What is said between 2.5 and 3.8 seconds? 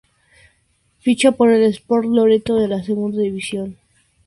de la Segunda División.